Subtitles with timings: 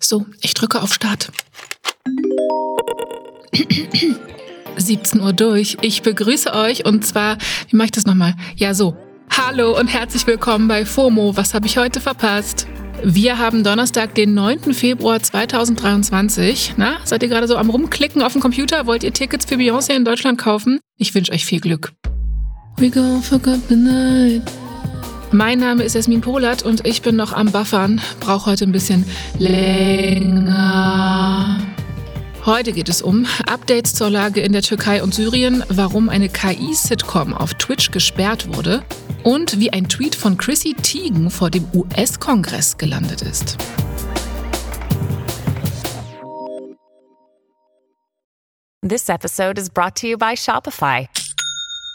[0.00, 1.30] So, ich drücke auf Start.
[4.76, 5.76] 17 Uhr durch.
[5.80, 7.38] Ich begrüße euch und zwar,
[7.70, 8.34] wie mache ich das nochmal?
[8.56, 8.96] Ja, so.
[9.30, 11.36] Hallo und herzlich willkommen bei FOMO.
[11.36, 12.66] Was habe ich heute verpasst?
[13.02, 14.74] Wir haben Donnerstag, den 9.
[14.74, 16.74] Februar 2023.
[16.76, 18.86] Na, seid ihr gerade so am Rumklicken auf dem Computer?
[18.86, 20.80] Wollt ihr Tickets für Beyoncé in Deutschland kaufen?
[20.98, 21.92] Ich wünsche euch viel Glück.
[22.78, 24.42] We go fuck up the night.
[25.32, 28.00] Mein Name ist Jasmin Polat und ich bin noch am Buffern.
[28.20, 29.04] Brauche heute ein bisschen
[29.38, 30.54] länger.
[32.44, 37.32] Heute geht es um Updates zur Lage in der Türkei und Syrien, warum eine KI-Sitcom
[37.32, 38.84] auf Twitch gesperrt wurde
[39.22, 43.56] und wie ein Tweet von Chrissy Teigen vor dem US-Kongress gelandet ist.
[48.86, 51.08] This episode is brought to you by Shopify.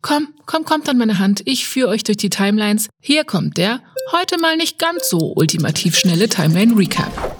[0.00, 1.42] Komm, komm, kommt an meine Hand.
[1.44, 2.88] Ich führe euch durch die Timelines.
[3.02, 3.80] Hier kommt der
[4.12, 7.36] heute mal nicht ganz so ultimativ schnelle Timeline Recap.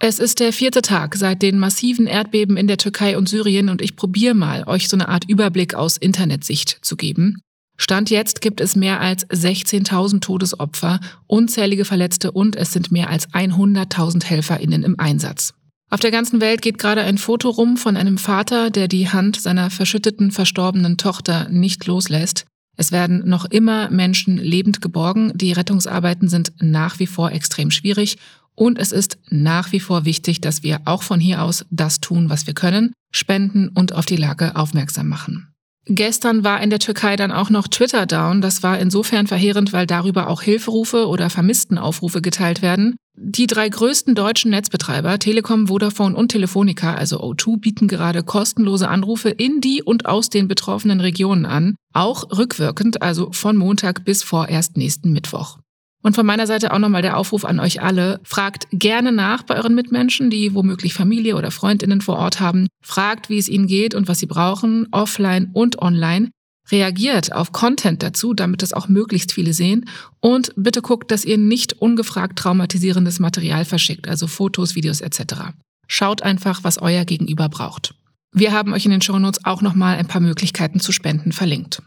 [0.00, 3.80] Es ist der vierte Tag seit den massiven Erdbeben in der Türkei und Syrien und
[3.80, 7.40] ich probiere mal, euch so eine Art Überblick aus Internetsicht zu geben.
[7.76, 13.28] Stand jetzt gibt es mehr als 16.000 Todesopfer, unzählige Verletzte und es sind mehr als
[13.30, 15.54] 100.000 HelferInnen im Einsatz.
[15.90, 19.40] Auf der ganzen Welt geht gerade ein Foto rum von einem Vater, der die Hand
[19.40, 22.46] seiner verschütteten, verstorbenen Tochter nicht loslässt.
[22.76, 25.32] Es werden noch immer Menschen lebend geborgen.
[25.36, 28.18] Die Rettungsarbeiten sind nach wie vor extrem schwierig.
[28.56, 32.30] Und es ist nach wie vor wichtig, dass wir auch von hier aus das tun,
[32.30, 35.53] was wir können, spenden und auf die Lage aufmerksam machen.
[35.86, 38.40] Gestern war in der Türkei dann auch noch Twitter down.
[38.40, 42.96] Das war insofern verheerend, weil darüber auch Hilferufe oder Vermisstenaufrufe geteilt werden.
[43.16, 49.28] Die drei größten deutschen Netzbetreiber, Telekom, Vodafone und Telefonica, also O2, bieten gerade kostenlose Anrufe
[49.28, 54.76] in die und aus den betroffenen Regionen an, auch rückwirkend, also von Montag bis vorerst
[54.76, 55.58] nächsten Mittwoch.
[56.04, 58.20] Und von meiner Seite auch nochmal der Aufruf an euch alle.
[58.24, 62.68] Fragt gerne nach bei euren Mitmenschen, die womöglich Familie oder Freundinnen vor Ort haben.
[62.82, 66.30] Fragt, wie es ihnen geht und was sie brauchen, offline und online.
[66.70, 69.86] Reagiert auf Content dazu, damit es auch möglichst viele sehen.
[70.20, 75.54] Und bitte guckt, dass ihr nicht ungefragt traumatisierendes Material verschickt, also Fotos, Videos etc.
[75.88, 77.94] Schaut einfach, was euer Gegenüber braucht.
[78.30, 81.80] Wir haben euch in den Shownotes auch nochmal ein paar Möglichkeiten zu spenden verlinkt.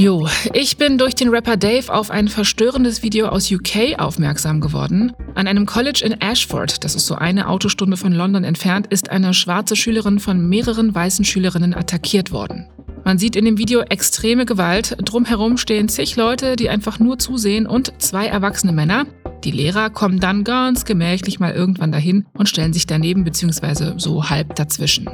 [0.00, 5.12] Jo, ich bin durch den Rapper Dave auf ein verstörendes Video aus UK aufmerksam geworden.
[5.34, 9.34] An einem College in Ashford, das ist so eine Autostunde von London entfernt, ist eine
[9.34, 12.66] schwarze Schülerin von mehreren weißen Schülerinnen attackiert worden.
[13.04, 14.96] Man sieht in dem Video extreme Gewalt.
[15.04, 19.04] Drumherum stehen zig Leute, die einfach nur zusehen und zwei erwachsene Männer.
[19.44, 23.98] Die Lehrer kommen dann ganz gemächlich mal irgendwann dahin und stellen sich daneben bzw.
[23.98, 25.10] so halb dazwischen.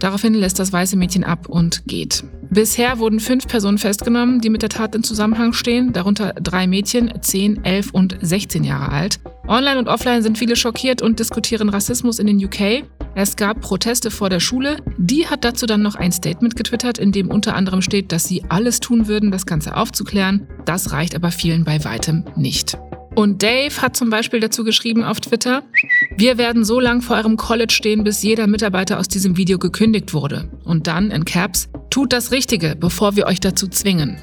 [0.00, 2.24] Daraufhin lässt das weiße Mädchen ab und geht.
[2.56, 7.12] Bisher wurden fünf Personen festgenommen, die mit der Tat in Zusammenhang stehen, darunter drei Mädchen,
[7.20, 9.20] 10, 11 und 16 Jahre alt.
[9.46, 12.86] Online und offline sind viele schockiert und diskutieren Rassismus in den UK.
[13.14, 14.78] Es gab Proteste vor der Schule.
[14.96, 18.42] Die hat dazu dann noch ein Statement getwittert, in dem unter anderem steht, dass sie
[18.48, 20.46] alles tun würden, das Ganze aufzuklären.
[20.64, 22.78] Das reicht aber vielen bei weitem nicht.
[23.16, 25.62] Und Dave hat zum Beispiel dazu geschrieben auf Twitter,
[26.18, 30.12] wir werden so lang vor eurem College stehen, bis jeder Mitarbeiter aus diesem Video gekündigt
[30.12, 30.50] wurde.
[30.64, 34.18] Und dann in Caps, tut das Richtige, bevor wir euch dazu zwingen.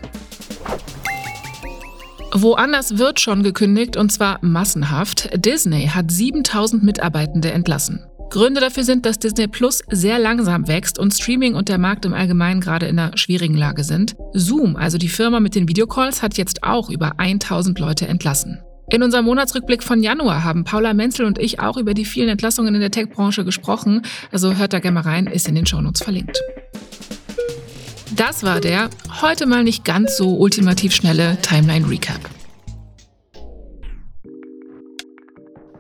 [2.34, 5.30] Woanders wird schon gekündigt und zwar massenhaft.
[5.36, 8.06] Disney hat 7000 Mitarbeitende entlassen.
[8.30, 12.14] Gründe dafür sind, dass Disney Plus sehr langsam wächst und Streaming und der Markt im
[12.14, 14.16] Allgemeinen gerade in einer schwierigen Lage sind.
[14.34, 18.63] Zoom, also die Firma mit den Videocalls, hat jetzt auch über 1000 Leute entlassen.
[18.90, 22.76] In unserem Monatsrückblick von Januar haben Paula Menzel und ich auch über die vielen Entlassungen
[22.76, 24.02] in der Tech-Branche gesprochen.
[24.32, 26.40] Also hört da gerne mal rein, ist in den Shownotes verlinkt.
[28.16, 28.90] Das war der
[29.22, 32.20] heute mal nicht ganz so ultimativ schnelle Timeline Recap.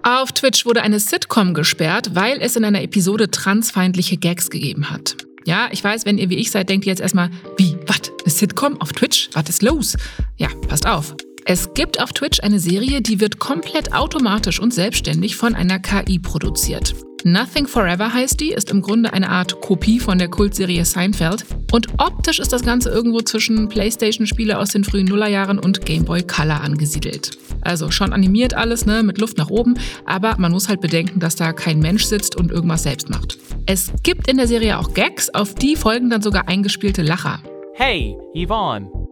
[0.02, 5.16] Auf Twitch wurde eine Sitcom gesperrt, weil es in einer Episode transfeindliche Gags gegeben hat.
[5.46, 8.32] Ja, ich weiß, wenn ihr wie ich seid, denkt ihr jetzt erstmal, wie, was, eine
[8.32, 9.30] Sitcom auf Twitch?
[9.34, 9.96] Was ist los?
[10.38, 11.16] Ja, passt auf.
[11.46, 16.20] Es gibt auf Twitch eine Serie, die wird komplett automatisch und selbstständig von einer KI
[16.20, 16.96] produziert.
[17.26, 21.46] Nothing Forever heißt die, ist im Grunde eine Art Kopie von der Kultserie Seinfeld.
[21.72, 26.24] Und optisch ist das Ganze irgendwo zwischen PlayStation-Spiele aus den frühen Nullerjahren und Game Boy
[26.24, 27.32] Color angesiedelt.
[27.62, 29.76] Also schon animiert alles, ne, mit Luft nach oben,
[30.06, 33.38] aber man muss halt bedenken, dass da kein Mensch sitzt und irgendwas selbst macht.
[33.66, 37.42] Es gibt in der Serie auch Gags, auf die folgen dann sogar eingespielte Lacher.
[37.74, 39.03] Hey, Yvonne.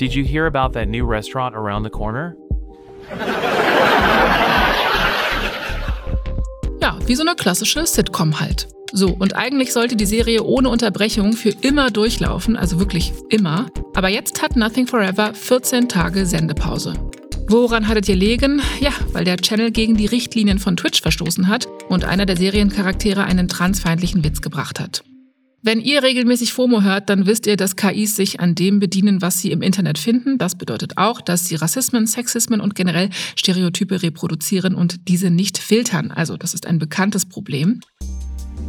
[0.00, 2.34] Did you hear about that new restaurant around the corner?
[6.80, 8.68] Ja, wie so eine klassische Sitcom halt.
[8.92, 13.66] So, und eigentlich sollte die Serie ohne Unterbrechung für immer durchlaufen, also wirklich immer.
[13.94, 16.94] Aber jetzt hat Nothing Forever 14 Tage Sendepause.
[17.48, 18.60] Woran hattet ihr legen?
[18.80, 23.24] Ja, weil der Channel gegen die Richtlinien von Twitch verstoßen hat und einer der Seriencharaktere
[23.24, 25.04] einen transfeindlichen Witz gebracht hat.
[25.64, 29.38] Wenn ihr regelmäßig FOMO hört, dann wisst ihr, dass KIs sich an dem bedienen, was
[29.38, 30.36] sie im Internet finden.
[30.36, 36.10] Das bedeutet auch, dass sie Rassismen, Sexismen und generell Stereotype reproduzieren und diese nicht filtern.
[36.10, 37.78] Also das ist ein bekanntes Problem.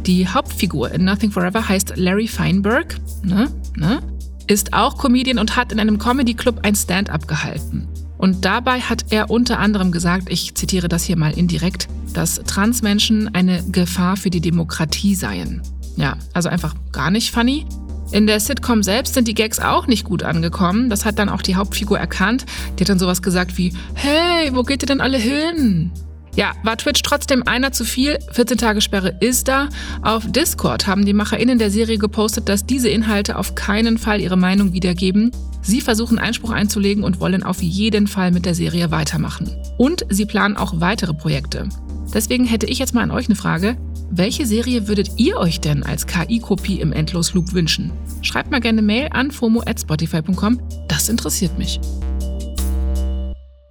[0.06, 2.94] Die Hauptfigur in Nothing Forever heißt Larry Feinberg,
[3.24, 4.00] ne, ne,
[4.46, 7.88] ist auch Comedian und hat in einem Comedy-Club ein Stand-up gehalten.
[8.18, 13.34] Und dabei hat er unter anderem gesagt, ich zitiere das hier mal indirekt, dass Transmenschen
[13.34, 15.60] eine Gefahr für die Demokratie seien.
[15.96, 17.66] Ja, also einfach gar nicht funny.
[18.12, 20.90] In der Sitcom selbst sind die Gags auch nicht gut angekommen.
[20.90, 22.46] Das hat dann auch die Hauptfigur erkannt.
[22.78, 25.90] Die hat dann sowas gesagt wie, hey, wo geht ihr denn alle hin?
[26.36, 28.18] Ja, war Twitch trotzdem einer zu viel?
[28.32, 29.68] 14 Tage Sperre ist da.
[30.02, 34.36] Auf Discord haben die MacherInnen der Serie gepostet, dass diese Inhalte auf keinen Fall ihre
[34.36, 35.30] Meinung wiedergeben.
[35.62, 39.50] Sie versuchen Einspruch einzulegen und wollen auf jeden Fall mit der Serie weitermachen.
[39.78, 41.68] Und sie planen auch weitere Projekte.
[42.12, 43.76] Deswegen hätte ich jetzt mal an euch eine Frage.
[44.10, 47.92] Welche Serie würdet ihr euch denn als KI-Kopie im Endlosloop wünschen?
[48.22, 50.60] Schreibt mal gerne Mail an fomo@spotify.com.
[50.88, 51.80] Das interessiert mich.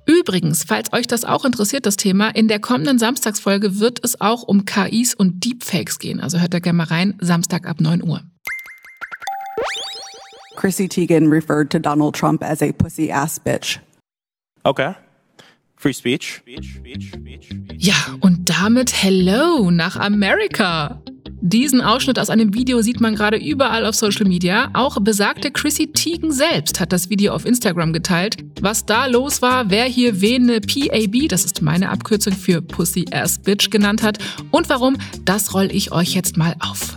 [0.06, 4.44] Übrigens, falls euch das auch interessiert, das Thema, in der kommenden Samstagsfolge wird es auch
[4.44, 6.20] um KIs und Deepfakes gehen.
[6.20, 8.22] Also hört da gerne mal rein, Samstag ab 9 Uhr.
[10.58, 13.80] Chrissy Teigen referred to Donald Trump as a pussy ass bitch.
[14.64, 14.94] Okay.
[15.84, 16.42] Free speech.
[17.78, 21.02] Ja, und damit Hello nach Amerika.
[21.42, 24.70] Diesen Ausschnitt aus einem Video sieht man gerade überall auf Social Media.
[24.72, 28.38] Auch besagte Chrissy Teigen selbst hat das Video auf Instagram geteilt.
[28.62, 33.04] Was da los war, wer hier wen eine PAB, das ist meine Abkürzung für Pussy
[33.12, 34.20] Ass Bitch genannt hat
[34.52, 34.96] und warum,
[35.26, 36.96] das roll ich euch jetzt mal auf.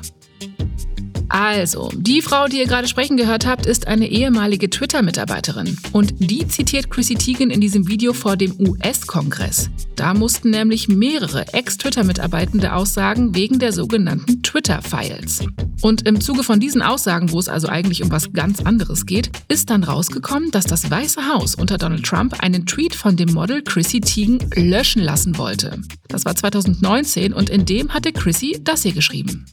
[1.28, 5.76] Also, die Frau, die ihr gerade sprechen gehört habt, ist eine ehemalige Twitter-Mitarbeiterin.
[5.92, 9.70] Und die zitiert Chrissy Teigen in diesem Video vor dem US-Kongress.
[9.96, 15.40] Da mussten nämlich mehrere Ex-Twitter-Mitarbeitende aussagen wegen der sogenannten Twitter-Files.
[15.82, 19.30] Und im Zuge von diesen Aussagen, wo es also eigentlich um was ganz anderes geht,
[19.48, 23.62] ist dann rausgekommen, dass das Weiße Haus unter Donald Trump einen Tweet von dem Model
[23.62, 25.80] Chrissy Teigen löschen lassen wollte.
[26.08, 29.46] Das war 2019 und in dem hatte Chrissy das hier geschrieben.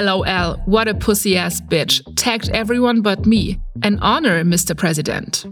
[0.00, 2.02] LOL, what a pussy ass bitch.
[2.16, 3.60] Tagged everyone but me.
[3.82, 4.74] An honor, Mr.
[4.74, 5.46] President.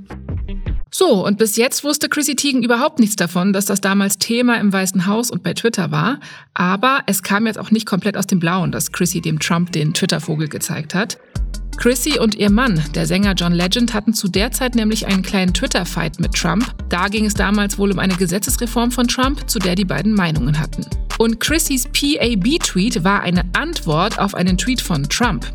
[0.90, 4.72] So, und bis jetzt wusste Chrissy Teigen überhaupt nichts davon, dass das damals Thema im
[4.72, 6.20] Weißen Haus und bei Twitter war.
[6.52, 9.94] Aber es kam jetzt auch nicht komplett aus dem Blauen, dass Chrissy dem Trump den
[9.94, 11.18] Twitter-Vogel gezeigt hat.
[11.78, 15.54] Chrissy und ihr Mann, der Sänger John Legend, hatten zu der Zeit nämlich einen kleinen
[15.54, 16.74] Twitter-Fight mit Trump.
[16.90, 20.60] Da ging es damals wohl um eine Gesetzesreform von Trump, zu der die beiden Meinungen
[20.60, 20.84] hatten.
[21.22, 25.46] Und Chrissys PAB-Tweet war eine Antwort auf einen Tweet von Trump.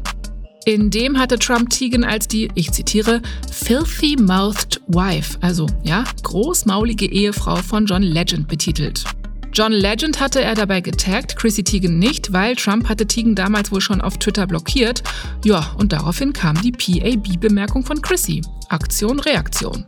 [0.64, 3.22] In dem hatte Trump Tegan als die, ich zitiere,
[3.52, 9.04] filthy-mouthed wife, also ja, großmaulige Ehefrau von John Legend betitelt.
[9.52, 13.82] John Legend hatte er dabei getaggt, Chrissy Teigen nicht, weil Trump hatte Teigen damals wohl
[13.82, 15.04] schon auf Twitter blockiert.
[15.44, 18.42] Ja, und daraufhin kam die PAB-Bemerkung von Chrissy.
[18.70, 19.84] Aktion, Reaktion.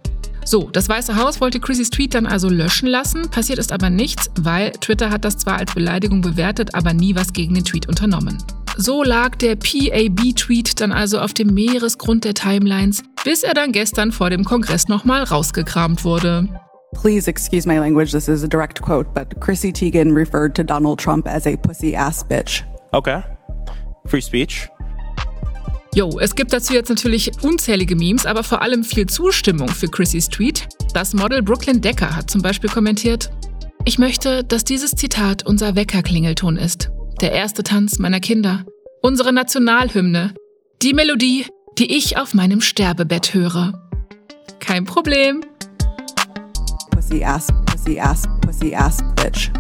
[0.49, 4.31] So, das Weiße Haus wollte Chrissys Tweet dann also löschen lassen, passiert ist aber nichts,
[4.39, 8.39] weil Twitter hat das zwar als Beleidigung bewertet, aber nie was gegen den Tweet unternommen.
[8.75, 14.11] So lag der PAB-Tweet dann also auf dem Meeresgrund der Timelines, bis er dann gestern
[14.11, 16.49] vor dem Kongress nochmal rausgekramt wurde.
[16.99, 20.99] Please excuse my language, this is a direct quote, but Chrissy Teigen referred to Donald
[20.99, 22.63] Trump as a pussy ass bitch.
[22.91, 23.21] Okay.
[24.07, 24.67] Free speech.
[25.95, 30.29] Jo, es gibt dazu jetzt natürlich unzählige Memes, aber vor allem viel Zustimmung für Chrissys
[30.29, 30.67] Tweet.
[30.93, 33.31] Das Model Brooklyn Decker hat zum Beispiel kommentiert,
[33.85, 36.91] ich möchte, dass dieses Zitat unser Weckerklingelton ist.
[37.21, 38.65] Der erste Tanz meiner Kinder.
[39.01, 40.33] Unsere Nationalhymne.
[40.81, 41.45] Die Melodie,
[41.77, 43.89] die ich auf meinem Sterbebett höre.
[44.59, 45.43] Kein Problem
[47.09, 49.51] pussy ass, pussy ass, pussy ass bitch.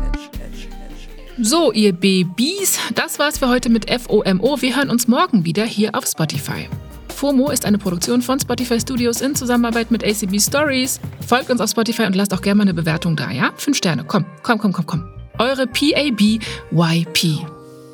[1.41, 4.61] So, ihr Babys, das war's für heute mit FOMO.
[4.61, 6.67] Wir hören uns morgen wieder hier auf Spotify.
[7.15, 10.99] FOMO ist eine Produktion von Spotify Studios in Zusammenarbeit mit ACB Stories.
[11.25, 13.51] Folgt uns auf Spotify und lasst auch gerne mal eine Bewertung da, ja?
[13.55, 15.07] Fünf Sterne, komm, komm, komm, komm, komm.
[15.37, 17.45] Eure PABYP.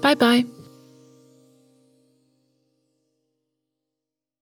[0.01, 0.45] Bye bye.